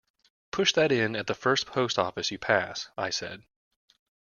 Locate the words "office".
1.99-2.31